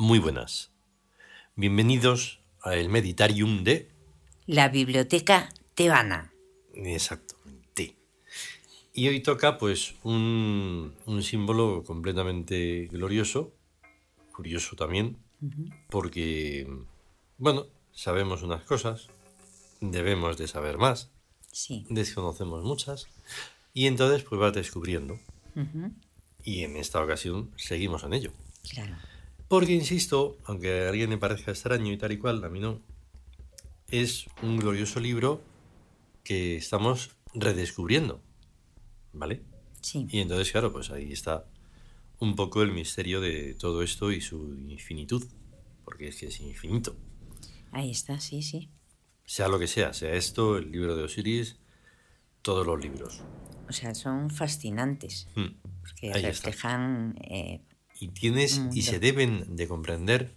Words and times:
Muy 0.00 0.20
buenas. 0.20 0.70
Bienvenidos 1.54 2.40
a 2.62 2.76
el 2.76 2.88
Meditarium 2.88 3.62
de... 3.62 3.90
La 4.46 4.68
Biblioteca 4.68 5.50
Tebana. 5.74 6.32
Exactamente. 6.72 7.96
Y 8.94 9.08
hoy 9.08 9.20
toca 9.20 9.58
pues 9.58 9.96
un, 10.02 10.94
un 11.04 11.22
símbolo 11.22 11.84
completamente 11.84 12.88
glorioso, 12.90 13.52
curioso 14.32 14.76
también, 14.76 15.18
porque, 15.90 16.66
bueno, 17.36 17.66
sabemos 17.92 18.42
unas 18.42 18.62
cosas, 18.62 19.08
debemos 19.80 20.36
de 20.36 20.48
saber 20.48 20.78
más, 20.78 21.10
Sí. 21.52 21.86
desconocemos 21.90 22.64
muchas, 22.64 23.06
y 23.74 23.86
entonces 23.86 24.24
pues 24.24 24.40
vas 24.40 24.52
descubriendo. 24.52 25.18
Y 26.44 26.62
en 26.62 26.76
esta 26.76 27.02
ocasión 27.02 27.50
seguimos 27.56 28.04
en 28.04 28.12
ello. 28.14 28.32
Claro. 28.70 28.96
Porque, 29.48 29.72
insisto, 29.72 30.36
aunque 30.44 30.86
a 30.86 30.90
alguien 30.90 31.10
le 31.10 31.18
parezca 31.18 31.50
extraño 31.50 31.92
y 31.92 31.96
tal 31.96 32.12
y 32.12 32.18
cual, 32.18 32.44
a 32.44 32.48
mí 32.48 32.60
no, 32.60 32.80
es 33.90 34.26
un 34.42 34.58
glorioso 34.58 35.00
libro 35.00 35.42
que 36.22 36.56
estamos 36.56 37.10
redescubriendo, 37.34 38.20
¿vale? 39.12 39.42
Sí. 39.80 40.06
Y 40.10 40.20
entonces, 40.20 40.52
claro, 40.52 40.70
pues 40.72 40.90
ahí 40.90 41.12
está 41.12 41.46
un 42.20 42.36
poco 42.36 42.62
el 42.62 42.72
misterio 42.72 43.20
de 43.20 43.54
todo 43.54 43.82
esto 43.82 44.12
y 44.12 44.20
su 44.20 44.54
infinitud, 44.68 45.24
porque 45.84 46.08
es 46.08 46.16
que 46.16 46.26
es 46.26 46.40
infinito. 46.40 46.94
Ahí 47.72 47.90
está, 47.90 48.20
sí, 48.20 48.42
sí. 48.42 48.68
Sea 49.28 49.48
lo 49.48 49.58
que 49.58 49.66
sea, 49.66 49.92
sea 49.92 50.14
esto, 50.14 50.56
el 50.56 50.72
libro 50.72 50.96
de 50.96 51.02
Osiris, 51.02 51.58
todos 52.40 52.66
los 52.66 52.82
libros. 52.82 53.22
O 53.68 53.72
sea, 53.74 53.94
son 53.94 54.30
fascinantes. 54.30 55.28
Hmm. 55.34 55.48
Porque 55.82 56.12
Ahí 56.14 56.22
reflejan. 56.22 57.14
eh, 57.20 57.60
y 58.00 58.08
tienes 58.08 58.62
y 58.72 58.80
se 58.80 58.98
deben 58.98 59.54
de 59.54 59.68
comprender 59.68 60.34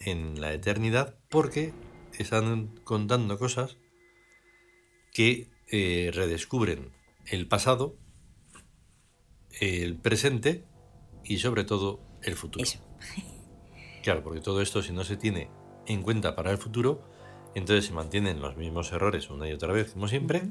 en 0.00 0.38
la 0.38 0.52
eternidad 0.52 1.16
porque 1.30 1.72
están 2.18 2.76
contando 2.84 3.38
cosas 3.38 3.78
que 5.14 5.48
eh, 5.68 6.10
redescubren 6.12 6.92
el 7.24 7.48
pasado, 7.48 7.96
el 9.60 9.96
presente 9.96 10.66
y 11.24 11.38
sobre 11.38 11.64
todo 11.64 12.02
el 12.22 12.34
futuro. 12.34 12.64
eso. 12.64 12.80
Claro, 14.02 14.22
porque 14.22 14.40
todo 14.40 14.60
esto 14.60 14.82
si 14.82 14.92
no 14.92 15.04
se 15.04 15.16
tiene 15.16 15.50
en 15.86 16.02
cuenta 16.02 16.34
para 16.36 16.50
el 16.50 16.58
futuro, 16.58 17.02
entonces 17.54 17.86
se 17.86 17.92
mantienen 17.92 18.40
los 18.40 18.56
mismos 18.56 18.92
errores 18.92 19.30
una 19.30 19.48
y 19.48 19.52
otra 19.52 19.72
vez 19.72 19.92
como 19.92 20.08
siempre 20.08 20.42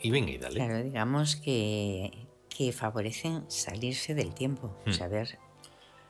y 0.00 0.10
venga 0.10 0.30
y 0.30 0.38
dale. 0.38 0.56
Claro, 0.56 0.82
digamos 0.82 1.36
que, 1.36 2.26
que 2.48 2.72
favorecen 2.72 3.44
salirse 3.48 4.14
del 4.14 4.34
tiempo. 4.34 4.76
Hmm. 4.86 4.92
Saber. 4.92 5.38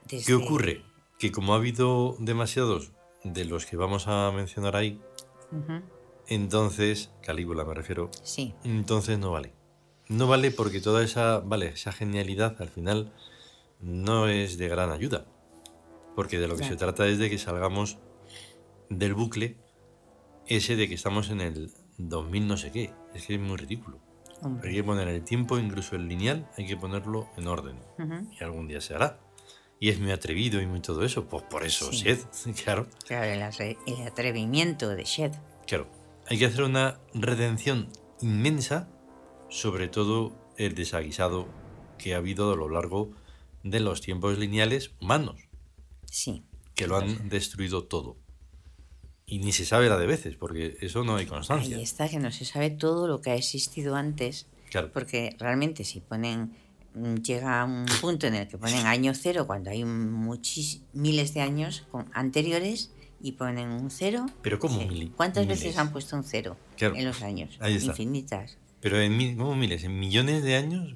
Desde... 0.08 0.26
¿Qué 0.26 0.34
ocurre? 0.34 0.82
Que 1.18 1.30
como 1.30 1.54
ha 1.54 1.56
habido 1.56 2.16
demasiados 2.18 2.92
de 3.24 3.44
los 3.44 3.66
que 3.66 3.76
vamos 3.76 4.08
a 4.08 4.32
mencionar 4.32 4.74
ahí, 4.76 5.00
entonces, 6.28 7.10
Calígula 7.22 7.64
me 7.64 7.74
refiero, 7.74 8.10
Sí, 8.22 8.54
entonces 8.64 9.18
no 9.18 9.30
vale. 9.30 9.52
No 10.08 10.26
vale 10.26 10.50
porque 10.50 10.80
toda 10.80 11.02
esa, 11.02 11.40
vale, 11.40 11.68
esa 11.68 11.92
genialidad 11.92 12.60
al 12.60 12.68
final 12.68 13.12
no 13.80 14.28
es 14.28 14.58
de 14.58 14.68
gran 14.68 14.90
ayuda. 14.90 15.26
Porque 16.16 16.38
de 16.38 16.48
lo 16.48 16.54
que 16.54 16.60
Claro. 16.60 16.74
se 16.74 16.78
trata 16.78 17.06
es 17.06 17.18
de 17.18 17.30
que 17.30 17.38
salgamos 17.38 17.98
del 18.88 19.14
bucle 19.14 19.56
ese 20.56 20.76
de 20.76 20.88
que 20.88 20.94
estamos 20.94 21.30
en 21.30 21.40
el 21.40 21.70
2000 21.98 22.46
no 22.48 22.56
sé 22.56 22.70
qué. 22.72 22.92
Es 23.14 23.26
que 23.26 23.34
es 23.34 23.40
muy 23.40 23.56
ridículo. 23.56 23.98
hombre. 24.40 24.70
Hay 24.70 24.74
que 24.76 24.84
poner 24.84 25.08
el 25.08 25.22
tiempo, 25.24 25.58
incluso 25.58 25.94
el 25.96 26.08
lineal, 26.08 26.48
hay 26.58 26.66
que 26.66 26.76
ponerlo 26.76 27.28
en 27.36 27.46
orden. 27.48 27.76
Ujú, 27.98 28.28
Y 28.38 28.42
algún 28.44 28.66
día 28.68 28.80
se 28.80 28.94
hará. 28.94 29.20
Y 29.78 29.88
es 29.88 29.98
muy 30.00 30.12
atrevido 30.12 30.60
y 30.60 30.66
muy 30.66 30.80
todo 30.80 31.04
eso. 31.04 31.26
Pues 31.28 31.42
por 31.44 31.64
eso, 31.64 31.90
Sí. 31.92 32.04
Shed, 32.04 32.18
claro. 32.64 32.86
Claro, 33.06 33.24
el, 33.24 33.76
el 33.86 34.06
atrevimiento 34.06 34.88
de 34.88 35.04
Shed. 35.04 35.32
Claro, 35.66 35.88
hay 36.28 36.38
que 36.38 36.46
hacer 36.46 36.62
una 36.62 37.00
redención 37.14 37.88
inmensa 38.20 38.88
sobre 39.48 39.88
todo 39.88 40.32
el 40.56 40.74
desaguisado 40.74 41.46
que 41.98 42.14
ha 42.14 42.18
habido 42.18 42.52
a 42.52 42.56
lo 42.56 42.68
largo 42.68 43.10
de 43.64 43.80
los 43.80 44.00
tiempos 44.00 44.38
lineales 44.38 44.92
humanos, 45.00 45.36
Sí. 46.06 46.44
que 46.74 46.86
lo 46.86 46.96
han 46.96 47.28
destruido 47.28 47.84
todo. 47.84 48.16
Y 49.32 49.38
ni 49.38 49.50
se 49.52 49.64
sabe 49.64 49.88
la 49.88 49.96
de 49.96 50.06
veces, 50.06 50.36
porque 50.36 50.76
eso 50.82 51.04
no 51.04 51.16
hay 51.16 51.24
constancia. 51.24 51.76
Ahí 51.78 51.82
está, 51.82 52.06
que 52.08 52.18
no 52.18 52.30
se 52.30 52.44
sabe 52.44 52.68
todo 52.68 53.08
lo 53.08 53.22
que 53.22 53.30
ha 53.30 53.34
existido 53.34 53.94
antes. 53.96 54.46
Claro, 54.70 54.90
Porque 54.92 55.34
realmente 55.38 55.84
si 55.84 56.00
ponen, 56.00 56.52
mm, 56.94 57.14
llega 57.16 57.62
a 57.62 57.64
un 57.64 57.86
punto 58.02 58.26
en 58.26 58.34
el 58.34 58.46
que 58.48 58.58
ponen 58.58 58.86
año 58.86 59.14
cero 59.14 59.46
cuando 59.46 59.70
hay 59.70 59.84
muchis, 59.86 60.82
miles 60.92 61.32
de 61.32 61.40
años 61.40 61.84
con- 61.90 62.10
anteriores 62.12 62.90
y 63.22 63.32
ponen 63.32 63.70
un 63.70 63.90
cero. 63.90 64.26
Pero 64.42 64.58
¿cómo 64.58 64.78
sí. 64.80 64.86
mili- 64.86 65.12
¿Cuántas 65.16 65.46
miles? 65.46 65.60
veces 65.62 65.78
han 65.78 65.92
puesto 65.92 66.14
un 66.14 66.24
cero 66.24 66.58
Claro. 66.76 66.94
en 66.96 67.04
los 67.06 67.22
años? 67.22 67.56
Ahí 67.60 67.76
está. 67.76 67.92
Infinitas. 67.92 68.58
pero 68.82 69.00
en 69.00 69.16
mil, 69.16 69.36
¿cómo 69.38 69.54
miles? 69.56 69.82
¿En 69.84 69.98
millones 69.98 70.42
de 70.42 70.56
años? 70.56 70.94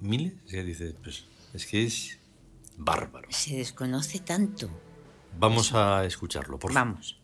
¿Miles? 0.00 0.32
Es 0.46 0.50
que 0.52 0.64
dices, 0.64 0.94
pues 1.02 1.24
es 1.54 1.66
que 1.66 1.84
es 1.84 2.18
bárbaro. 2.78 3.28
Se 3.30 3.54
desconoce 3.56 4.18
tanto. 4.20 4.68
Vamos 5.38 5.72
a 5.74 6.04
escucharlo, 6.04 6.58
por 6.58 6.72
favor. 6.72 6.88
Vamos. 6.94 7.19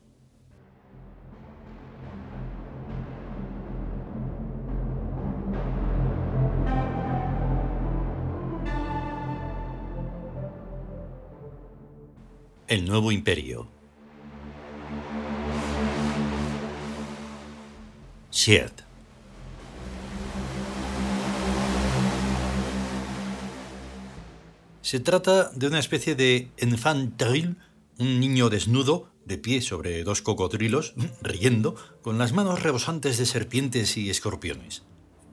El 12.68 12.84
nuevo 12.84 13.12
imperio. 13.12 13.68
Se 18.30 18.68
trata 25.00 25.50
de 25.50 25.68
una 25.68 25.78
especie 25.78 26.16
de 26.16 26.50
enfant 26.56 27.16
terrible, 27.16 27.54
un 27.98 28.18
niño 28.18 28.50
desnudo, 28.50 29.12
de 29.24 29.38
pie 29.38 29.62
sobre 29.62 30.02
dos 30.02 30.22
cocodrilos, 30.22 30.94
riendo, 31.22 31.76
con 32.02 32.18
las 32.18 32.32
manos 32.32 32.64
rebosantes 32.64 33.16
de 33.16 33.26
serpientes 33.26 33.96
y 33.96 34.10
escorpiones. 34.10 34.82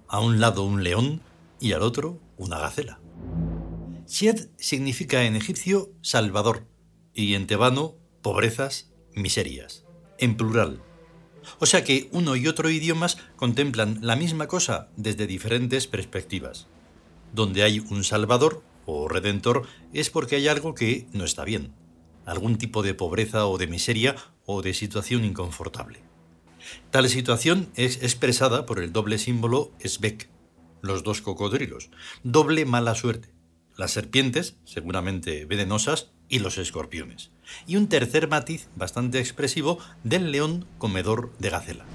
A 0.08 0.20
un 0.20 0.40
lado 0.40 0.64
un 0.64 0.84
león 0.84 1.24
y 1.60 1.74
al 1.74 1.82
otro 1.82 2.22
una 2.38 2.60
gacela. 2.60 3.00
Shed 4.08 4.50
significa 4.58 5.24
en 5.24 5.36
egipcio 5.36 5.90
salvador 6.02 6.68
y 7.14 7.36
en 7.36 7.48
tebano 7.48 7.96
pobrezas, 8.22 8.92
miserias, 9.14 9.86
en 10.18 10.36
plural. 10.38 10.82
O 11.60 11.66
sea 11.66 11.84
que 11.84 12.10
uno 12.12 12.36
y 12.36 12.48
otro 12.48 12.70
idiomas 12.70 13.18
contemplan 13.36 14.00
la 14.02 14.16
misma 14.16 14.48
cosa 14.48 14.90
desde 14.96 15.28
diferentes 15.28 15.88
perspectivas. 15.88 16.68
Donde 17.34 17.64
hay 17.64 17.80
un 17.80 18.04
salvador 18.04 18.64
o 18.86 19.08
redentor 19.08 19.68
es 19.94 20.10
porque 20.10 20.38
hay 20.38 20.48
algo 20.48 20.76
que 20.76 21.08
no 21.14 21.26
está 21.26 21.44
bien, 21.44 21.74
algún 22.26 22.58
tipo 22.58 22.84
de 22.84 22.94
pobreza 22.94 23.48
o 23.48 23.58
de 23.58 23.68
miseria 23.68 24.16
o 24.46 24.62
de 24.62 24.74
situación 24.74 25.26
inconfortable. 25.26 26.02
Tal 26.92 27.10
situación 27.10 27.70
es 27.76 28.02
expresada 28.04 28.66
por 28.66 28.80
el 28.80 28.94
doble 28.94 29.18
símbolo 29.18 29.72
Svek, 29.84 30.30
los 30.82 31.04
dos 31.04 31.22
cocodrilos, 31.22 31.90
doble 32.24 32.66
mala 32.66 32.96
suerte, 32.96 33.34
las 33.76 33.92
serpientes, 33.92 34.58
seguramente 34.64 35.46
venenosas, 35.46 36.13
y 36.30 36.40
los 36.40 36.58
escorpiones, 36.58 37.32
y 37.68 37.76
un 37.76 37.88
tercer 37.88 38.28
matiz 38.28 38.68
bastante 38.76 39.20
expresivo 39.20 39.80
del 40.04 40.32
león 40.32 40.66
comedor 40.78 41.32
de 41.40 41.50
gacela. 41.50 41.86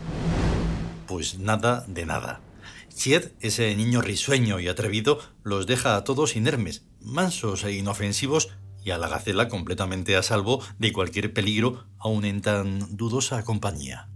Pues 1.07 1.39
nada 1.39 1.85
de 1.89 2.07
nada. 2.07 2.41
Sied, 2.89 3.33
ese 3.41 3.75
niño 3.77 4.03
risueño 4.03 4.61
y 4.61 4.69
atrevido, 4.69 5.21
los 5.45 5.67
deja 5.67 5.97
a 5.97 6.05
todos 6.05 6.37
inermes, 6.37 6.85
mansos 7.01 7.65
e 7.65 7.73
inofensivos, 7.73 8.49
y 8.85 8.91
a 8.91 8.99
la 8.99 9.09
gacela 9.09 9.49
completamente 9.49 10.17
a 10.17 10.23
salvo 10.23 10.63
de 10.79 10.93
cualquier 10.93 11.33
peligro, 11.33 11.87
aun 11.99 12.25
en 12.25 12.41
tan 12.41 12.97
dudosa 12.97 13.45
compañía. 13.45 14.09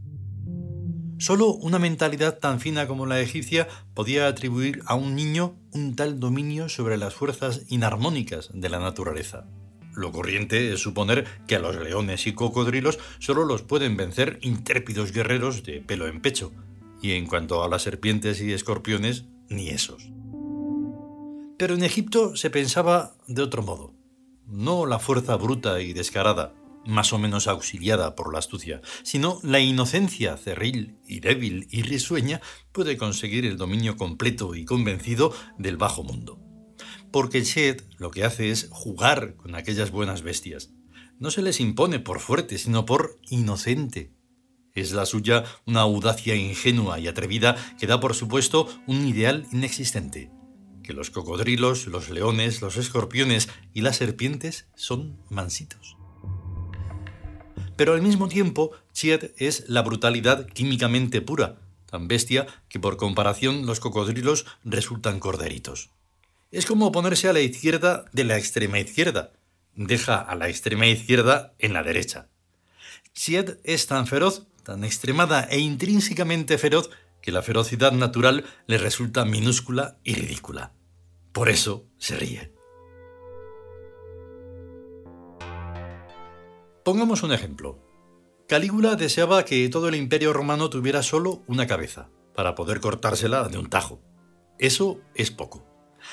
Solo 1.18 1.52
una 1.54 1.78
mentalidad 1.78 2.38
tan 2.38 2.58
fina 2.58 2.88
como 2.88 3.06
la 3.06 3.20
egipcia 3.20 3.68
podía 3.94 4.26
atribuir 4.26 4.82
a 4.86 4.96
un 4.96 5.14
niño 5.14 5.54
un 5.70 5.94
tal 5.94 6.18
dominio 6.18 6.68
sobre 6.68 6.96
las 6.96 7.14
fuerzas 7.14 7.62
inarmónicas 7.68 8.50
de 8.52 8.68
la 8.68 8.80
naturaleza. 8.80 9.46
Lo 9.94 10.10
corriente 10.10 10.72
es 10.72 10.80
suponer 10.80 11.26
que 11.46 11.56
a 11.56 11.58
los 11.58 11.76
leones 11.76 12.26
y 12.26 12.32
cocodrilos 12.32 12.98
solo 13.18 13.44
los 13.44 13.62
pueden 13.62 13.96
vencer 13.96 14.38
intrépidos 14.42 15.12
guerreros 15.12 15.62
de 15.64 15.80
pelo 15.80 16.06
en 16.06 16.20
pecho, 16.20 16.52
y 17.02 17.12
en 17.12 17.26
cuanto 17.26 17.62
a 17.62 17.68
las 17.68 17.82
serpientes 17.82 18.40
y 18.40 18.52
escorpiones, 18.52 19.24
ni 19.48 19.68
esos. 19.68 20.08
Pero 21.58 21.74
en 21.74 21.84
Egipto 21.84 22.36
se 22.36 22.50
pensaba 22.50 23.14
de 23.26 23.42
otro 23.42 23.62
modo. 23.62 23.94
No 24.46 24.86
la 24.86 24.98
fuerza 24.98 25.36
bruta 25.36 25.80
y 25.80 25.92
descarada, 25.92 26.54
más 26.86 27.12
o 27.12 27.18
menos 27.18 27.46
auxiliada 27.46 28.16
por 28.16 28.32
la 28.32 28.38
astucia, 28.38 28.80
sino 29.02 29.38
la 29.42 29.60
inocencia 29.60 30.36
cerril 30.36 30.96
y 31.06 31.20
débil 31.20 31.68
y 31.70 31.82
risueña 31.82 32.40
puede 32.72 32.96
conseguir 32.96 33.46
el 33.46 33.56
dominio 33.56 33.96
completo 33.96 34.54
y 34.54 34.64
convencido 34.64 35.32
del 35.58 35.76
bajo 35.76 36.02
mundo. 36.02 36.40
Porque 37.12 37.42
Chet 37.42 37.86
lo 37.98 38.10
que 38.10 38.24
hace 38.24 38.50
es 38.50 38.68
jugar 38.70 39.36
con 39.36 39.54
aquellas 39.54 39.90
buenas 39.90 40.22
bestias. 40.22 40.70
No 41.18 41.30
se 41.30 41.42
les 41.42 41.60
impone 41.60 42.00
por 42.00 42.20
fuerte, 42.20 42.56
sino 42.56 42.86
por 42.86 43.20
inocente. 43.28 44.10
Es 44.74 44.92
la 44.92 45.04
suya 45.04 45.44
una 45.66 45.82
audacia 45.82 46.34
ingenua 46.34 46.98
y 46.98 47.06
atrevida 47.06 47.56
que 47.78 47.86
da 47.86 48.00
por 48.00 48.14
supuesto 48.14 48.66
un 48.86 49.06
ideal 49.06 49.46
inexistente, 49.52 50.30
que 50.82 50.94
los 50.94 51.10
cocodrilos, 51.10 51.86
los 51.86 52.08
leones, 52.08 52.62
los 52.62 52.78
escorpiones 52.78 53.50
y 53.74 53.82
las 53.82 53.96
serpientes 53.96 54.66
son 54.74 55.18
mansitos. 55.28 55.98
Pero 57.76 57.92
al 57.92 58.00
mismo 58.00 58.28
tiempo, 58.28 58.70
Chiet 58.94 59.34
es 59.36 59.68
la 59.68 59.82
brutalidad 59.82 60.46
químicamente 60.46 61.20
pura, 61.20 61.60
tan 61.86 62.08
bestia 62.08 62.46
que 62.70 62.80
por 62.80 62.96
comparación 62.96 63.66
los 63.66 63.80
cocodrilos 63.80 64.46
resultan 64.64 65.20
corderitos. 65.20 65.90
Es 66.52 66.66
como 66.66 66.92
ponerse 66.92 67.30
a 67.30 67.32
la 67.32 67.40
izquierda 67.40 68.04
de 68.12 68.24
la 68.24 68.36
extrema 68.36 68.78
izquierda. 68.78 69.32
Deja 69.74 70.20
a 70.20 70.34
la 70.34 70.50
extrema 70.50 70.86
izquierda 70.86 71.54
en 71.58 71.72
la 71.72 71.82
derecha. 71.82 72.28
Chiet 73.14 73.58
es 73.64 73.86
tan 73.86 74.06
feroz, 74.06 74.46
tan 74.62 74.84
extremada 74.84 75.44
e 75.44 75.60
intrínsecamente 75.60 76.58
feroz 76.58 76.90
que 77.22 77.32
la 77.32 77.40
ferocidad 77.40 77.92
natural 77.92 78.44
le 78.66 78.76
resulta 78.76 79.24
minúscula 79.24 79.96
y 80.04 80.14
ridícula. 80.14 80.74
Por 81.32 81.48
eso 81.48 81.86
se 81.96 82.16
ríe. 82.16 82.52
Pongamos 86.84 87.22
un 87.22 87.32
ejemplo. 87.32 87.78
Calígula 88.46 88.96
deseaba 88.96 89.46
que 89.46 89.66
todo 89.70 89.88
el 89.88 89.94
imperio 89.94 90.34
romano 90.34 90.68
tuviera 90.68 91.02
solo 91.02 91.44
una 91.46 91.66
cabeza, 91.66 92.10
para 92.34 92.54
poder 92.54 92.80
cortársela 92.80 93.48
de 93.48 93.56
un 93.56 93.70
tajo. 93.70 94.02
Eso 94.58 95.00
es 95.14 95.30
poco. 95.30 95.71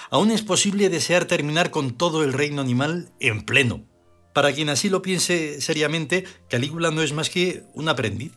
Aún 0.09 0.31
es 0.31 0.41
posible 0.41 0.89
desear 0.89 1.25
terminar 1.25 1.71
con 1.71 1.97
todo 1.97 2.23
el 2.23 2.33
reino 2.33 2.61
animal 2.61 3.11
en 3.19 3.43
pleno. 3.43 3.85
Para 4.33 4.53
quien 4.53 4.69
así 4.69 4.89
lo 4.89 5.01
piense 5.01 5.61
seriamente, 5.61 6.25
Calígula 6.49 6.91
no 6.91 7.01
es 7.01 7.13
más 7.13 7.29
que 7.29 7.63
un 7.73 7.89
aprendiz. 7.89 8.33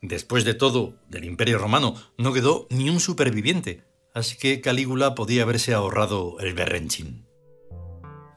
Después 0.00 0.44
de 0.44 0.54
todo, 0.54 0.96
del 1.08 1.24
imperio 1.24 1.58
romano 1.58 1.94
no 2.18 2.32
quedó 2.32 2.66
ni 2.70 2.90
un 2.90 3.00
superviviente, 3.00 3.84
así 4.14 4.36
que 4.36 4.60
Calígula 4.60 5.14
podía 5.14 5.42
haberse 5.42 5.74
ahorrado 5.74 6.38
el 6.40 6.54
berrenchín. 6.54 7.26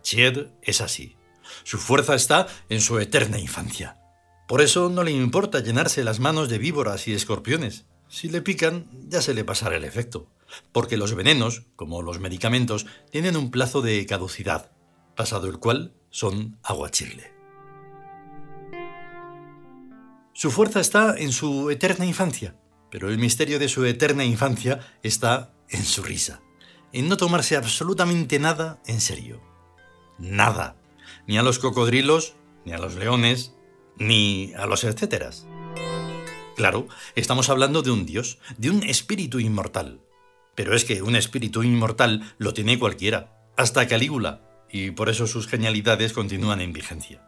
Chied 0.01 0.47
es 0.61 0.81
así. 0.81 1.17
Su 1.63 1.77
fuerza 1.77 2.15
está 2.15 2.47
en 2.69 2.81
su 2.81 2.99
eterna 2.99 3.39
infancia. 3.39 3.97
Por 4.47 4.61
eso 4.61 4.89
no 4.89 5.03
le 5.03 5.11
importa 5.11 5.59
llenarse 5.59 6.03
las 6.03 6.19
manos 6.19 6.47
de 6.49 6.57
víboras 6.57 7.07
y 7.07 7.13
escorpiones. 7.13 7.85
Si 8.07 8.29
le 8.29 8.41
pican, 8.41 8.89
ya 9.09 9.21
se 9.21 9.33
le 9.33 9.43
pasará 9.43 9.75
el 9.75 9.83
efecto. 9.83 10.31
Porque 10.71 10.97
los 10.97 11.15
venenos, 11.15 11.63
como 11.75 12.01
los 12.01 12.19
medicamentos, 12.19 12.85
tienen 13.11 13.37
un 13.37 13.51
plazo 13.51 13.81
de 13.81 14.05
caducidad, 14.05 14.71
pasado 15.15 15.47
el 15.47 15.59
cual 15.59 15.93
son 16.09 16.57
aguachirle. 16.63 17.33
Su 20.33 20.51
fuerza 20.51 20.79
está 20.79 21.17
en 21.17 21.31
su 21.31 21.71
eterna 21.71 22.05
infancia, 22.05 22.55
pero 22.91 23.09
el 23.09 23.17
misterio 23.17 23.59
de 23.59 23.69
su 23.69 23.85
eterna 23.85 24.23
infancia 24.23 24.79
está 25.03 25.53
en 25.69 25.83
su 25.83 26.03
risa, 26.03 26.41
en 26.93 27.09
no 27.09 27.17
tomarse 27.17 27.55
absolutamente 27.55 28.39
nada 28.39 28.81
en 28.85 29.01
serio. 29.01 29.41
Nada 30.19 30.77
ni 31.25 31.37
a 31.37 31.43
los 31.43 31.59
cocodrilos, 31.59 32.35
ni 32.65 32.73
a 32.73 32.77
los 32.77 32.95
leones, 32.95 33.53
ni 33.97 34.53
a 34.55 34.65
los 34.65 34.83
etcéteras. 34.83 35.47
Claro, 36.55 36.87
estamos 37.15 37.49
hablando 37.49 37.81
de 37.81 37.91
un 37.91 38.05
dios, 38.05 38.39
de 38.57 38.69
un 38.69 38.83
espíritu 38.83 39.39
inmortal. 39.39 40.01
Pero 40.57 40.75
es 40.75 40.85
que 40.85 41.03
un 41.03 41.15
espíritu 41.15 41.61
inmortal 41.61 42.33
lo 42.39 42.51
tiene 42.51 42.79
cualquiera, 42.79 43.51
hasta 43.55 43.87
Calígula, 43.87 44.41
y 44.71 44.89
por 44.89 45.07
eso 45.07 45.27
sus 45.27 45.47
genialidades 45.47 46.13
continúan 46.13 46.61
en 46.61 46.73
vigencia. 46.73 47.21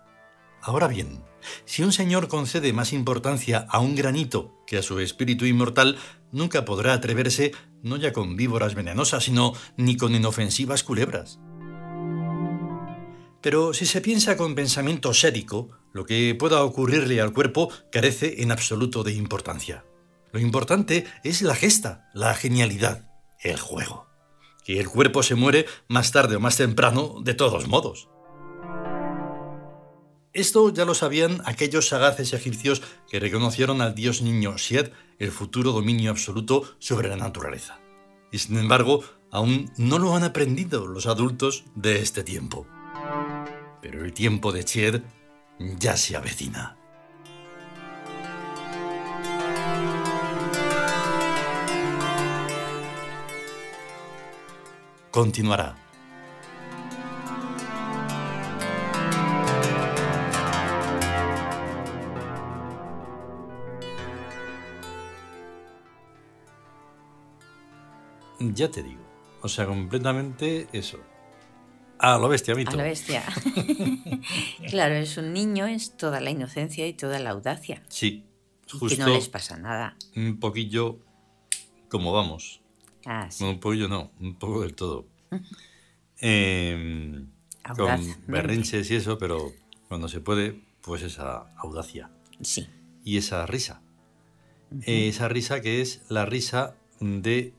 Ahora 0.64 0.88
bien, 0.88 1.24
si 1.64 1.84
un 1.84 1.94
señor 1.94 2.28
concede 2.28 2.74
más 2.74 2.92
importancia 2.92 3.68
a 3.70 3.80
un 3.80 3.96
granito 3.96 4.58
que 4.66 4.80
a 4.80 4.82
su 4.82 5.00
espíritu 5.00 5.46
inmortal, 5.46 5.98
nunca 6.32 6.66
podrá 6.66 6.94
atreverse 6.94 7.52
no 7.84 7.98
ya 7.98 8.14
con 8.14 8.36
víboras 8.36 8.74
venenosas, 8.74 9.26
sino 9.26 9.54
ni 9.78 9.96
con 9.96 10.16
inofensivas 10.16 10.84
culebras. 10.84 11.40
Pero 13.42 13.76
si 13.76 13.86
se 13.86 14.02
piensa 14.02 14.38
con 14.38 14.56
pensamiento 14.56 15.14
sédico, 15.14 15.70
lo 15.94 16.04
que 16.04 16.34
pueda 16.34 16.64
ocurrirle 16.64 17.22
al 17.22 17.32
cuerpo 17.32 17.72
carece 17.92 18.42
en 18.42 18.52
absoluto 18.52 19.04
de 19.04 19.14
importancia. 19.14 19.86
Lo 20.34 20.40
importante 20.40 21.06
es 21.24 21.44
la 21.44 21.56
gesta, 21.56 22.10
la 22.14 22.34
genialidad, 22.34 23.09
el 23.42 23.58
juego. 23.58 24.08
Que 24.64 24.80
el 24.80 24.88
cuerpo 24.88 25.24
se 25.24 25.36
muere 25.36 25.66
más 25.88 26.12
tarde 26.12 26.36
o 26.36 26.40
más 26.40 26.58
temprano, 26.58 27.16
de 27.22 27.34
todos 27.34 27.68
modos. 27.68 28.10
Esto 30.32 30.72
ya 30.72 30.86
lo 30.86 30.94
sabían 30.94 31.42
aquellos 31.46 31.88
sagaces 31.88 32.34
egipcios 32.34 32.82
que 33.10 33.20
reconocieron 33.20 33.82
al 33.82 33.96
dios 33.96 34.22
niño 34.22 34.58
Sied 34.58 34.92
el 35.18 35.32
futuro 35.32 35.72
dominio 35.72 36.12
absoluto 36.12 36.64
sobre 36.78 37.10
la 37.10 37.16
naturaleza. 37.16 37.80
Y 38.32 38.38
sin 38.38 38.58
embargo, 38.58 39.04
aún 39.32 39.72
no 39.78 39.98
lo 39.98 40.16
han 40.16 40.24
aprendido 40.24 40.86
los 40.86 41.08
adultos 41.08 41.64
de 41.76 42.00
este 42.00 42.24
tiempo 42.24 42.68
pero 43.82 44.04
el 44.04 44.14
tiempo 44.14 44.52
de 44.52 44.64
Chied 44.64 45.02
ya 45.60 45.98
se 45.98 46.16
avecina. 46.16 46.79
Continuará. 55.12 55.76
Ya 68.40 68.70
te 68.72 68.84
digo, 68.84 69.02
o 69.42 69.50
sea, 69.50 69.66
completamente 69.66 70.68
eso. 70.72 71.00
A 71.98 72.18
lo 72.18 72.30
bestia, 72.30 72.54
Vito. 72.54 72.72
A 72.72 72.76
lo 72.76 72.84
bestia. 72.84 73.24
claro, 74.70 74.96
es 74.96 75.18
un 75.18 75.34
niño, 75.34 75.66
es 75.68 75.98
toda 75.98 76.22
la 76.22 76.30
inocencia 76.30 76.88
y 76.88 76.94
toda 76.94 77.20
la 77.20 77.32
audacia. 77.32 77.84
Sí, 77.90 78.26
justo. 78.72 78.88
que 78.88 78.98
no 78.98 79.10
les 79.10 79.28
pasa 79.28 79.58
nada. 79.58 79.98
Un 80.16 80.40
poquillo 80.40 81.00
como 81.90 82.14
vamos. 82.14 82.62
Ah, 83.12 83.32
sí. 83.32 83.44
Un 83.44 83.60
poquillo 83.60 83.88
no, 83.88 84.12
un 84.20 84.36
poco 84.36 84.62
del 84.62 84.76
todo. 84.76 85.08
Em, 86.22 87.30
con 87.78 88.16
berrinches 88.28 88.92
y 88.92 88.96
eso, 88.96 89.18
pero 89.18 89.54
cuando 89.88 90.10
se 90.10 90.20
puede, 90.20 90.62
pues 90.82 91.02
esa 91.02 91.56
audacia. 91.56 92.12
Sí. 92.42 92.68
Y 93.06 93.18
esa 93.18 93.46
risa. 93.46 93.82
esa 94.82 95.30
risa 95.30 95.62
que 95.62 95.80
es 95.80 96.02
la 96.10 96.26
risa 96.26 96.76
de 97.00 97.54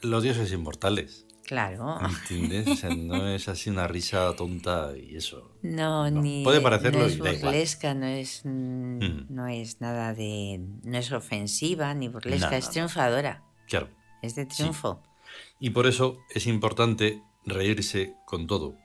los 0.00 0.22
dioses 0.22 0.50
inmortales. 0.52 1.26
Claro. 1.44 1.98
¿Entiendes? 2.00 2.82
no 2.96 3.28
es 3.28 3.48
así 3.48 3.68
una 3.68 3.86
risa 3.86 4.34
tonta 4.34 4.94
y 4.96 5.14
eso. 5.14 5.52
No, 5.62 6.10
ni. 6.10 6.42
Puede 6.44 6.62
parecerlo 6.62 7.00
no 7.00 7.06
es 7.06 7.18
burlesca, 7.18 7.94
no 7.94 8.06
es, 8.06 8.40
mm. 8.42 9.26
no 9.28 9.46
es 9.48 9.80
nada 9.82 10.14
de. 10.14 10.60
No 10.82 10.96
es 10.96 11.12
ofensiva 11.12 11.92
ni 11.92 12.08
burlesca, 12.08 12.56
es 12.56 12.70
triunfadora. 12.70 13.44
Claro. 13.68 13.90
Es 14.26 14.34
de 14.34 14.46
triunfo. 14.46 15.02
Y 15.60 15.70
por 15.70 15.86
eso 15.86 16.18
es 16.34 16.46
importante 16.46 17.22
reírse 17.44 18.14
con 18.26 18.46
todo. 18.46 18.76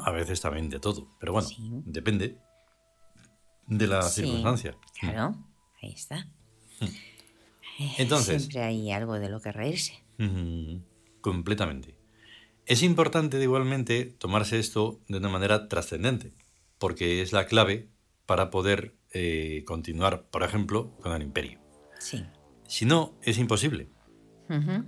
A 0.00 0.10
veces 0.10 0.40
también 0.40 0.68
de 0.68 0.80
todo. 0.80 1.08
Pero 1.20 1.32
bueno, 1.32 1.48
depende 1.86 2.38
de 3.68 3.86
la 3.86 4.02
circunstancia. 4.02 4.76
Claro, 4.98 5.36
ahí 5.80 5.92
está. 5.92 6.28
Entonces. 7.98 8.42
Siempre 8.42 8.62
hay 8.62 8.90
algo 8.90 9.14
de 9.14 9.28
lo 9.28 9.40
que 9.40 9.52
reírse 9.52 10.02
completamente. 11.20 11.96
Es 12.66 12.82
importante 12.82 13.40
igualmente 13.40 14.04
tomarse 14.04 14.58
esto 14.58 15.00
de 15.08 15.18
una 15.18 15.28
manera 15.28 15.68
trascendente, 15.68 16.32
porque 16.78 17.22
es 17.22 17.32
la 17.32 17.46
clave 17.46 17.88
para 18.26 18.50
poder 18.50 18.94
eh, 19.12 19.62
continuar, 19.66 20.28
por 20.30 20.42
ejemplo, 20.42 20.90
con 21.00 21.12
el 21.12 21.22
imperio. 21.22 21.60
Sí. 21.98 22.24
Si 22.66 22.84
no, 22.84 23.14
es 23.22 23.38
imposible, 23.38 23.88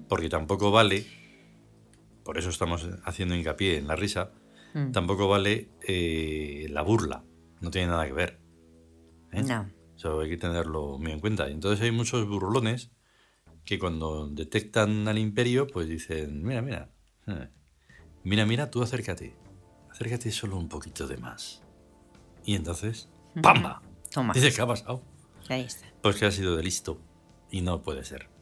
porque 0.08 0.28
tampoco 0.28 0.70
vale, 0.70 1.06
por 2.24 2.38
eso 2.38 2.50
estamos 2.50 2.88
haciendo 3.04 3.34
hincapié 3.34 3.78
en 3.78 3.86
la 3.86 3.96
risa, 3.96 4.32
mm. 4.74 4.92
tampoco 4.92 5.28
vale 5.28 5.70
eh, 5.86 6.66
la 6.70 6.82
burla, 6.82 7.24
no 7.60 7.70
tiene 7.70 7.88
nada 7.88 8.06
que 8.06 8.12
ver. 8.12 8.40
¿eh? 9.32 9.42
No. 9.42 9.70
Eso 9.96 10.20
hay 10.20 10.30
que 10.30 10.36
tenerlo 10.36 10.98
muy 10.98 11.12
en 11.12 11.20
cuenta. 11.20 11.48
Entonces 11.48 11.82
hay 11.82 11.90
muchos 11.90 12.26
burlones 12.28 12.90
que 13.64 13.78
cuando 13.78 14.28
detectan 14.28 15.08
al 15.08 15.18
imperio, 15.18 15.66
pues 15.66 15.88
dicen, 15.88 16.42
mira, 16.42 16.62
mira, 16.62 16.90
eh, 17.26 17.48
mira, 18.22 18.44
mira, 18.44 18.70
tú 18.70 18.82
acércate, 18.82 19.34
acércate 19.90 20.30
solo 20.30 20.56
un 20.56 20.68
poquito 20.68 21.06
de 21.06 21.16
más. 21.16 21.62
Y 22.44 22.54
entonces, 22.54 23.08
¡pamba! 23.42 23.82
Toma. 24.12 24.34
Dice, 24.34 24.52
¿qué 24.52 24.60
ha 24.60 24.66
pasado? 24.66 25.02
Ahí 25.48 25.62
está. 25.62 25.86
Pues 26.02 26.16
que 26.16 26.26
ha 26.26 26.30
sido 26.30 26.56
de 26.56 26.62
listo. 26.62 27.00
Y 27.50 27.62
no 27.62 27.82
puede 27.82 28.04
ser. 28.04 28.33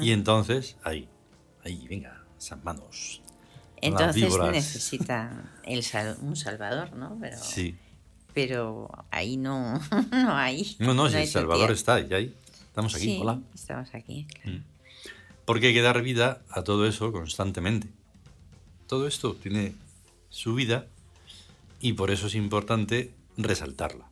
Y 0.00 0.12
entonces, 0.12 0.76
ahí, 0.84 1.08
ahí, 1.64 1.86
venga, 1.88 2.24
esas 2.38 2.62
manos. 2.64 3.22
Entonces 3.82 4.36
necesita 4.52 5.52
el 5.64 5.82
sal- 5.82 6.18
un 6.20 6.36
salvador, 6.36 6.92
¿no? 6.94 7.16
Pero, 7.20 7.38
Sí. 7.38 7.76
pero 8.34 8.90
ahí 9.10 9.36
no, 9.38 9.80
no 10.12 10.36
hay. 10.36 10.76
No, 10.78 10.92
no, 10.94 11.08
si 11.08 11.16
hay 11.16 11.22
El 11.24 11.28
Salvador 11.28 11.70
está, 11.70 12.00
y 12.00 12.12
ahí. 12.12 12.34
Estamos 12.66 12.94
aquí, 12.94 13.04
Sí, 13.04 13.18
hola. 13.20 13.40
estamos 13.54 13.94
aquí. 13.94 14.26
Porque 15.44 15.68
hay 15.68 15.74
que 15.74 15.82
dar 15.82 16.02
vida 16.02 16.42
a 16.50 16.62
todo 16.62 16.86
eso 16.86 17.10
constantemente. 17.10 17.88
Todo 18.86 19.06
esto 19.08 19.34
tiene 19.34 19.74
su 20.28 20.54
vida 20.54 20.86
y 21.80 21.94
por 21.94 22.10
eso 22.10 22.26
es 22.28 22.34
importante 22.34 23.12
resaltarla. 23.36 24.08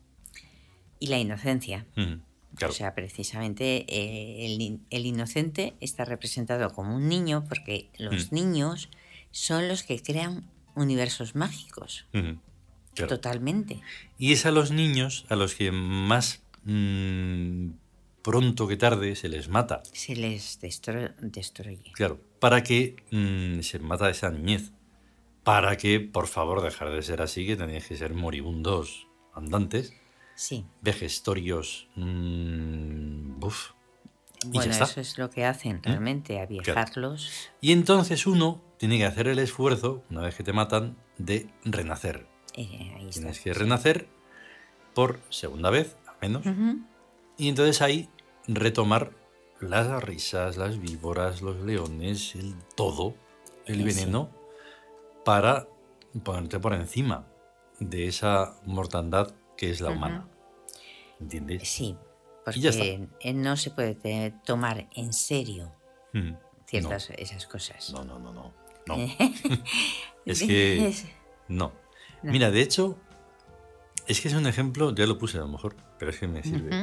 Y 0.98 1.08
la 1.08 1.18
inocencia. 1.18 1.86
Mm, 1.94 2.14
Claro. 2.54 2.72
O 2.72 2.76
sea, 2.76 2.94
precisamente 2.94 3.84
eh, 3.88 4.46
el, 4.46 4.60
in- 4.60 4.86
el 4.90 5.06
inocente 5.06 5.74
está 5.80 6.04
representado 6.04 6.70
como 6.72 6.96
un 6.96 7.08
niño 7.08 7.44
porque 7.48 7.88
los 7.98 8.32
Mm. 8.32 8.34
niños 8.34 8.88
son 9.30 9.68
los 9.68 9.82
que 9.82 10.02
crean 10.02 10.48
universos 10.74 11.34
mágicos. 11.34 12.06
Claro. 12.12 13.08
Totalmente. 13.14 13.80
Y 14.18 14.32
es 14.32 14.44
a 14.46 14.50
los 14.50 14.70
niños 14.72 15.24
a 15.28 15.36
los 15.36 15.54
que 15.54 15.70
más 15.70 16.42
mm, 16.64 17.70
pronto 18.22 18.66
que 18.66 18.76
tarde 18.76 19.14
se 19.16 19.28
les 19.28 19.48
mata. 19.48 19.82
Se 19.92 20.16
les 20.16 20.60
destro- 20.60 21.14
destruye. 21.20 21.92
Claro, 21.92 22.20
para 22.40 22.62
que 22.62 22.96
mm, 23.10 23.60
se 23.60 23.78
mata 23.78 24.10
esa 24.10 24.30
niñez. 24.30 24.72
Para 25.44 25.76
que, 25.76 26.00
por 26.00 26.26
favor, 26.26 26.60
dejar 26.62 26.90
de 26.90 27.02
ser 27.02 27.22
así, 27.22 27.46
que 27.46 27.56
tenéis 27.56 27.86
que 27.86 27.96
ser 27.96 28.12
moribundos 28.12 29.06
andantes, 29.34 29.94
Sí. 30.38 30.64
vejestorios. 30.82 31.88
mm, 31.96 33.40
Bueno, 34.46 34.72
eso 34.72 35.00
es 35.00 35.18
lo 35.18 35.30
que 35.30 35.44
hacen 35.44 35.82
realmente, 35.82 36.40
aviejarlos. 36.40 37.50
Y 37.60 37.72
entonces 37.72 38.24
uno 38.24 38.62
tiene 38.76 38.98
que 38.98 39.04
hacer 39.04 39.26
el 39.26 39.40
esfuerzo, 39.40 40.04
una 40.10 40.22
vez 40.22 40.36
que 40.36 40.44
te 40.44 40.52
matan, 40.52 40.96
de 41.16 41.50
renacer. 41.64 42.28
Eh, 42.54 42.94
ahí 42.96 43.08
está. 43.08 43.20
Tienes 43.22 43.40
que 43.40 43.52
renacer 43.52 44.08
por 44.94 45.18
segunda 45.28 45.70
vez, 45.70 45.96
al 46.06 46.14
menos. 46.22 46.44
Y 47.36 47.48
entonces 47.48 47.82
ahí 47.82 48.08
retomar 48.46 49.10
las 49.58 50.04
risas, 50.04 50.56
las 50.56 50.78
víboras, 50.78 51.42
los 51.42 51.56
leones, 51.56 52.36
el 52.36 52.54
todo, 52.76 53.16
el 53.66 53.82
veneno, 53.82 54.30
para 55.24 55.66
ponerte 56.22 56.60
por 56.60 56.74
encima 56.74 57.26
de 57.80 58.06
esa 58.06 58.54
mortandad 58.64 59.34
que 59.58 59.70
es 59.70 59.82
la 59.82 59.90
humana. 59.90 60.26
¿Entiendes? 61.20 61.68
Sí, 61.68 61.96
ya 62.56 62.70
porque 62.70 63.08
eh, 63.20 63.32
no 63.34 63.56
se 63.56 63.70
puede 63.72 64.30
tomar 64.46 64.88
en 64.94 65.12
serio 65.12 65.74
Mm. 66.14 66.32
ciertas 66.66 67.10
esas 67.18 67.46
cosas. 67.46 67.92
No, 67.92 68.02
no, 68.04 68.18
no, 68.18 68.32
no. 68.32 68.54
no. 68.86 68.94
es 70.24 70.42
que 70.42 70.94
no. 71.48 71.72
Mira, 72.22 72.50
de 72.50 72.62
hecho, 72.62 72.96
es 74.06 74.20
que 74.20 74.28
es 74.28 74.34
un 74.34 74.46
ejemplo, 74.46 74.94
ya 74.94 75.06
lo 75.06 75.18
puse 75.18 75.36
a 75.36 75.40
lo 75.40 75.48
mejor, 75.48 75.76
pero 75.98 76.10
es 76.10 76.18
que 76.18 76.26
me 76.28 76.42
sirve. 76.42 76.82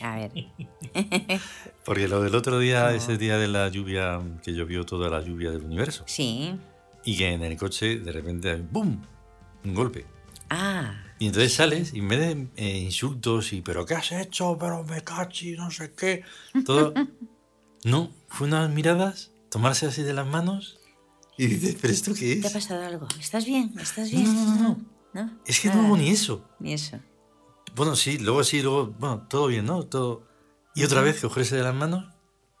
A 0.00 0.16
ver, 0.16 0.30
Porque 1.84 2.06
lo 2.06 2.22
del 2.22 2.34
otro 2.36 2.58
día, 2.60 2.94
ese 2.94 3.18
día 3.18 3.38
de 3.38 3.48
la 3.48 3.68
lluvia, 3.68 4.20
que 4.42 4.52
llovió 4.52 4.86
toda 4.86 5.10
la 5.10 5.20
lluvia 5.20 5.50
del 5.50 5.64
universo, 5.64 6.04
sí. 6.06 6.56
y 7.04 7.16
que 7.16 7.32
en 7.32 7.42
el 7.42 7.56
coche 7.56 7.98
de 7.98 8.12
repente, 8.12 8.54
¡bum! 8.56 9.02
Un 9.64 9.74
golpe. 9.74 10.06
Ah, 10.48 10.94
Y 11.24 11.28
entonces 11.28 11.54
sales 11.54 11.94
y 11.94 12.00
en 12.00 12.08
vez 12.08 12.20
de 12.20 12.48
eh, 12.56 12.78
insultos 12.80 13.54
y 13.54 13.62
¿pero 13.62 13.86
qué 13.86 13.94
has 13.94 14.12
hecho? 14.12 14.58
¿pero 14.58 14.84
me 14.84 15.02
cachi? 15.02 15.52
No 15.52 15.70
sé 15.70 15.94
qué. 15.94 16.22
Todo. 16.66 16.92
No, 17.84 18.10
fue 18.28 18.46
unas 18.46 18.68
miradas, 18.70 19.30
tomarse 19.50 19.86
así 19.86 20.02
de 20.02 20.12
las 20.14 20.26
manos 20.26 20.78
y 21.38 21.46
dices, 21.46 21.76
¿pero 21.80 21.92
esto 21.92 22.12
qué 22.14 22.36
¿te 22.36 22.46
ha 22.46 22.48
es? 22.48 22.52
pasado 22.54 22.82
algo? 22.84 23.06
¿Estás 23.20 23.44
bien? 23.46 23.74
¿Estás 23.78 24.10
bien? 24.10 24.24
no, 24.24 24.44
no, 24.56 24.62
no. 24.62 24.80
¿No? 25.14 25.38
Es 25.46 25.60
que 25.60 25.68
no 25.68 25.86
hubo 25.86 25.96
ni 25.96 26.08
eso. 26.10 26.46
Ni 26.60 26.72
eso. 26.74 26.98
Bueno, 27.74 27.94
sí, 27.96 28.16
luego 28.18 28.42
sí, 28.44 28.60
luego, 28.62 28.86
bueno, 28.98 29.26
todo 29.28 29.46
bien, 29.48 29.64
¿no? 29.66 29.82
Todo. 29.84 30.26
Y 30.74 30.82
otra 30.84 31.00
vez 31.02 31.20
cogerse 31.20 31.56
de 31.56 31.62
las 31.62 31.74
manos, 31.74 32.04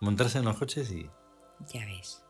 montarse 0.00 0.38
en 0.38 0.44
los 0.46 0.56
coches 0.58 0.90
y. 0.90 1.08
Ya 1.72 1.84
ves. 1.86 2.22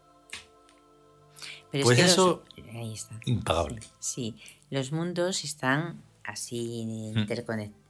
Pero 1.70 1.84
Pues 1.84 1.98
es 1.98 2.04
que 2.04 2.10
eso- 2.10 2.44
los- 2.56 2.66
Ahí 2.76 2.92
está. 2.94 3.18
Impagable. 3.24 3.80
Sí, 4.00 4.36
los 4.70 4.90
mundos 4.92 5.42
están 5.44 6.02
así 6.24 7.12
Mm. 7.14 7.26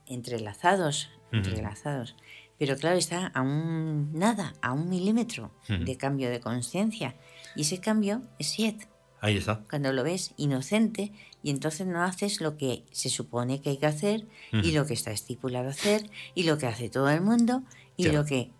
entrelazados, 0.07 1.11
Ujú. 1.29 1.37
entrelazados. 1.39 2.17
Pero 2.59 2.77
claro, 2.77 2.97
está 2.97 3.29
a 3.29 3.43
un 3.43 4.13
nada, 4.15 4.55
a 4.63 4.73
un 4.73 4.89
milímetro 4.89 5.51
de 5.69 5.97
cambio 5.97 6.31
de 6.31 6.41
conciencia. 6.41 7.17
Y 7.57 7.63
ese 7.63 7.81
cambio 7.81 8.23
es 8.39 8.49
siete. 8.49 8.89
Ahí 9.21 9.37
está. 9.39 9.65
Cuando 9.71 9.93
lo 9.93 10.05
ves 10.05 10.35
inocente 10.37 11.13
y 11.43 11.51
entonces 11.51 11.87
no 11.87 12.03
haces 12.03 12.41
lo 12.41 12.57
que 12.57 12.85
se 12.93 13.09
supone 13.09 13.61
que 13.61 13.71
hay 13.71 13.79
que 13.79 13.87
hacer 13.87 14.27
y 14.53 14.73
lo 14.73 14.87
que 14.87 14.95
está 14.95 15.11
estipulado 15.11 15.69
hacer 15.71 16.09
y 16.35 16.45
lo 16.45 16.59
que 16.59 16.67
hace 16.67 16.89
todo 16.91 17.09
el 17.11 17.23
mundo 17.23 17.63
y 17.97 18.05
Claro. 18.05 18.19
lo 18.21 18.25
que 18.27 18.51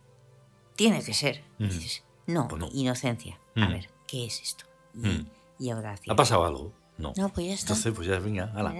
tiene 0.75 1.03
que 1.05 1.15
ser. 1.15 1.45
Y 1.59 1.67
dices, 1.69 2.03
no, 2.27 2.49
Pues 2.49 2.61
no. 2.61 2.69
inocencia. 2.73 3.39
A 3.57 3.69
ver, 3.69 3.89
¿qué 4.09 4.27
es 4.27 4.41
esto? 4.43 4.65
Y, 4.95 5.27
y 5.67 5.71
audacia. 5.71 6.13
¿Ha 6.13 6.17
pasado 6.17 6.45
algo? 6.47 6.73
No. 6.99 7.13
No, 7.17 7.29
pues 7.29 7.47
ya 7.47 7.53
está. 7.55 7.73
Entonces, 7.75 7.93
pues 7.95 8.09
ya, 8.09 8.19
venga, 8.19 8.51
ala. 8.57 8.73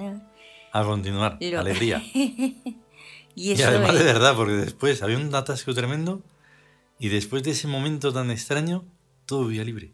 A 0.75 0.85
continuar. 0.85 1.39
Alegría. 1.59 2.03
Y 3.37 3.55
Y 3.55 3.63
además 3.63 3.95
es- 3.95 3.99
de 3.99 4.05
verdad, 4.05 4.37
porque 4.37 4.53
después 4.53 5.03
había 5.03 5.17
un 5.19 5.35
atasco 5.35 5.75
tremendo 5.75 6.23
y 7.01 7.09
después 7.09 7.43
de 7.43 7.51
ese 7.51 7.67
momento 7.67 8.13
tan 8.13 8.31
extraño, 8.31 8.85
todo 9.27 9.47
vía 9.49 9.65
libre. 9.65 9.93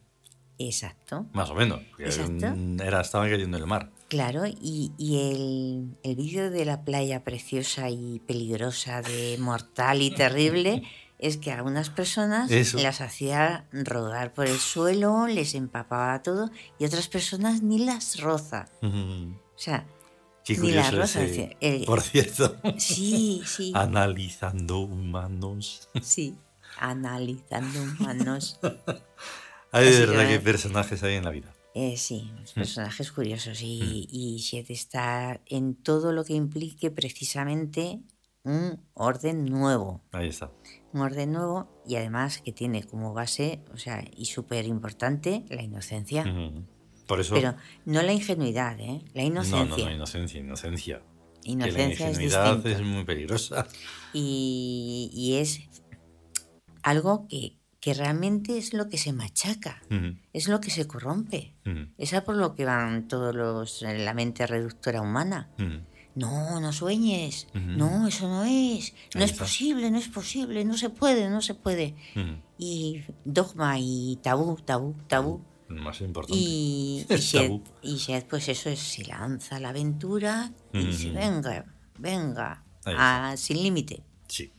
Exacto. 0.58 1.24
Más 1.32 1.48
o 1.48 1.54
menos. 1.54 1.80
Exacto. 1.98 2.54
Era, 2.84 3.00
estaba 3.00 3.24
cayendo 3.30 3.56
en 3.56 3.62
el 3.62 3.66
mar. 3.66 3.90
Claro, 4.08 4.44
y, 4.46 4.92
y 4.98 5.30
el, 5.30 5.96
el 6.02 6.16
vídeo 6.16 6.50
de 6.50 6.66
la 6.66 6.84
playa 6.84 7.24
preciosa 7.24 7.88
y 7.88 8.20
peligrosa, 8.26 9.00
de 9.00 9.38
mortal 9.40 10.02
y 10.02 10.10
terrible, 10.10 10.82
es 11.18 11.38
que 11.38 11.50
a 11.52 11.62
unas 11.62 11.88
personas 11.88 12.50
Eso. 12.50 12.76
las 12.78 13.00
hacía 13.00 13.64
rodar 13.72 14.34
por 14.34 14.46
el 14.48 14.58
suelo, 14.58 15.26
les 15.28 15.54
empapaba 15.54 16.20
todo, 16.22 16.50
y 16.78 16.84
otras 16.84 17.08
personas 17.08 17.62
ni 17.62 17.78
las 17.86 18.20
roza. 18.20 18.66
O 18.82 19.62
sea, 19.62 19.86
Qué 20.54 20.60
Ni 20.60 20.66
curioso 20.68 20.96
rosa, 20.96 21.22
ese- 21.24 21.40
decía, 21.42 21.56
el- 21.60 21.84
Por 21.86 22.00
cierto, 22.02 22.56
sí, 22.78 23.42
sí, 23.46 23.72
analizando 23.74 24.80
humanos. 24.80 25.88
sí, 26.02 26.34
analizando 26.78 27.82
humanos. 27.82 28.58
Hay 29.72 29.88
de 29.90 30.00
verdad 30.00 30.22
que- 30.22 30.26
que 30.26 30.32
hay 30.34 30.38
personajes 30.40 31.02
ahí 31.04 31.14
en 31.14 31.24
la 31.24 31.30
vida. 31.30 31.54
Eh, 31.76 31.96
sí, 31.96 32.28
los 32.40 32.52
personajes 32.54 33.12
curiosos 33.12 33.60
Mm. 33.60 33.64
y, 33.64 34.08
y 34.10 34.38
Shed 34.38 34.66
está 34.70 35.40
en 35.46 35.76
todo 35.76 36.12
lo 36.12 36.24
que 36.24 36.32
implique 36.34 36.90
precisamente 36.90 38.00
un 38.42 38.80
orden 38.94 39.44
nuevo. 39.44 40.02
Ahí 40.10 40.26
está. 40.28 40.50
Un 40.92 41.02
orden 41.02 41.30
nuevo 41.30 41.68
y 41.86 41.94
además 41.94 42.40
que 42.42 42.50
tiene 42.52 42.82
como 42.82 43.12
base, 43.14 43.60
o 43.72 43.76
sea, 43.76 44.02
y 44.16 44.24
súper 44.24 44.66
importante, 44.66 45.44
la 45.50 45.62
inocencia. 45.62 46.24
Mm. 46.24 46.66
Por 47.10 47.20
eso. 47.20 47.34
Pero 47.34 47.54
no 47.86 48.02
la 48.02 48.12
ingenuidad, 48.12 48.78
¿eh? 48.78 49.02
La 49.14 49.22
no, 49.22 49.28
inocencia. 49.28 49.66
no, 49.84 49.90
no, 49.90 49.90
inocencia, 49.96 50.40
inocencia. 50.40 51.02
que 51.42 51.48
la 51.48 51.52
Inocencia 51.52 52.08
es 52.08 52.20
ingenuidad 52.20 52.66
es 52.66 52.82
muy 52.82 53.04
peligrosa. 53.04 53.66
Y, 54.12 55.10
y 55.12 55.34
es 55.34 55.60
algo 56.82 57.26
que, 57.28 57.56
que 57.80 57.94
realmente 57.94 58.58
es 58.58 58.72
lo 58.74 58.88
que 58.88 58.96
se 58.98 59.12
machaca, 59.12 59.82
es 60.32 60.48
lo 60.48 60.60
que 60.60 60.70
se 60.70 60.86
corrompe. 60.86 61.54
mm, 61.64 61.94
Es 61.98 62.14
a 62.14 62.22
por 62.24 62.36
lo 62.36 62.54
que 62.54 62.64
van 62.64 63.08
todos 63.08 63.34
los 63.34 63.82
en 63.82 64.04
la 64.04 64.14
mente 64.14 64.46
reductora 64.46 65.02
humana. 65.02 65.50
No, 66.14 66.60
no 66.60 66.72
sueñes. 66.72 67.46
No, 67.54 68.06
eso 68.08 68.28
no 68.28 68.44
es. 68.44 68.92
No 69.14 69.20
Ahí 69.20 69.24
es 69.24 69.30
está. 69.32 69.44
posible, 69.44 69.90
no 69.90 69.98
es 69.98 70.08
posible, 70.08 70.64
no 70.64 70.76
se 70.76 70.90
puede, 70.90 71.30
no 71.30 71.40
se 71.40 71.54
puede. 71.54 71.94
Y 72.58 73.02
dogma 73.24 73.76
y 73.78 74.18
tabú, 74.22 74.56
tabú, 74.56 74.94
tabú. 75.08 75.44
Más 75.70 76.00
importante. 76.00 76.36
Y, 76.38 77.06
y, 77.08 77.32
tabú. 77.32 77.62
y 77.82 77.98
pues 78.28 78.48
eso 78.48 78.68
es, 78.70 78.78
se 78.80 79.04
lanza 79.04 79.56
a 79.56 79.60
la 79.60 79.68
aventura 79.70 80.52
y 80.72 80.84
dice, 80.86 81.06
Ujú. 81.10 81.14
venga, 81.18 81.64
venga, 81.98 82.64
Ahí 82.84 82.94
a- 82.98 83.34
sin 83.36 83.62
límite. 83.62 84.02
Sí. 84.28 84.52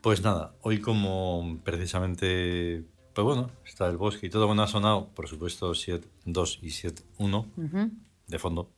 Pues 0.00 0.22
nada, 0.22 0.54
hoy 0.62 0.80
como 0.80 1.60
precisamente, 1.64 2.84
pues 3.14 3.24
bueno, 3.24 3.50
está 3.66 3.88
el 3.88 3.96
bosque 3.96 4.26
y 4.26 4.30
todo, 4.30 4.46
bueno, 4.46 4.62
ha 4.62 4.68
sonado, 4.68 5.08
por 5.14 5.28
supuesto, 5.28 5.74
7 5.74 6.08
2 6.24 6.58
y 6.62 6.70
7 6.70 7.02
1 7.18 7.50
Ujú. 7.56 7.90
de 8.28 8.38
fondo. 8.38 8.70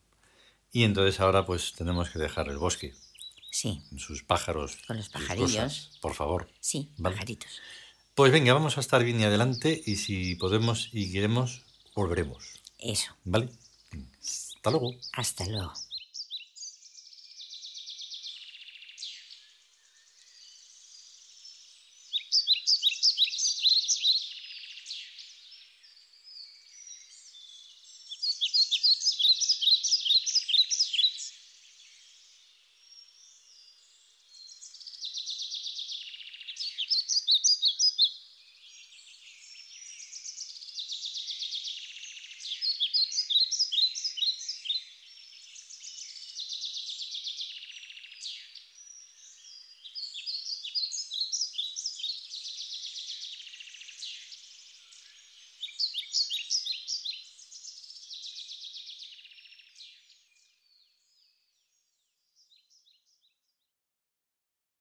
Y 0.72 0.82
entonces 0.84 1.20
ahora 1.20 1.46
pues 1.46 1.72
tenemos 1.74 2.10
que 2.10 2.18
dejar 2.18 2.48
el 2.48 2.58
bosque, 2.58 2.94
Sí, 3.50 3.80
sus 3.96 4.24
pájaros. 4.24 4.76
Con 4.88 4.96
los 4.96 5.08
pajarillos. 5.10 5.52
cosas, 5.52 5.98
por 6.02 6.14
favor. 6.14 6.48
sí, 6.58 6.90
Vale. 6.98 7.14
pajaritos. 7.14 7.60
Pues 8.14 8.30
venga, 8.30 8.54
vamos 8.54 8.76
a 8.76 8.80
estar 8.80 9.02
bien 9.02 9.20
y 9.20 9.24
adelante 9.24 9.82
y 9.84 9.96
si 9.96 10.36
podemos 10.36 10.88
y 10.92 11.10
queremos, 11.10 11.62
volveremos. 11.96 12.44
Eso. 12.78 13.12
¿Vale? 13.24 13.48
Hasta 14.22 14.70
luego. 14.70 14.94
Hasta 15.14 15.44
luego. 15.46 15.72